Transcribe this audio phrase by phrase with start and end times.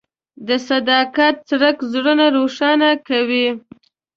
[0.47, 3.47] د صداقت څرک زړونه روښانه کوي.